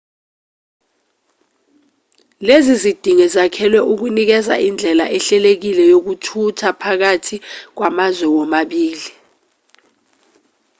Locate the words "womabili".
8.35-9.09